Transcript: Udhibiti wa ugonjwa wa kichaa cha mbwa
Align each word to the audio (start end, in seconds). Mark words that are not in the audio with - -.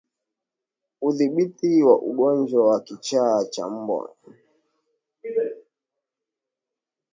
Udhibiti 1.07 1.69
wa 1.87 1.95
ugonjwa 2.09 2.61
wa 2.69 2.77
kichaa 2.85 3.41
cha 3.53 3.63
mbwa 3.69 4.01